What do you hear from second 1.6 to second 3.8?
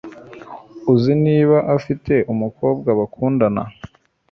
afite umukobwa bakundana